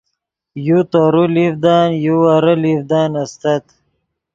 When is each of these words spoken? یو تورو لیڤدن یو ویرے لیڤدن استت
یو 0.67 0.79
تورو 0.91 1.23
لیڤدن 1.35 1.87
یو 2.05 2.15
ویرے 2.23 2.53
لیڤدن 2.63 3.11
استت 3.23 3.65